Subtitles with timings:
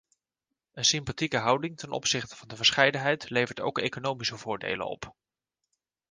[0.73, 5.15] Een sympathieke houding ten opzichte van verscheidenheid levert ook economische voordelen op.